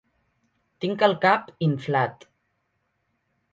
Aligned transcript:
Tinc 0.85 1.03
el 1.09 1.13
cap 1.27 1.53
inflat. 1.67 2.27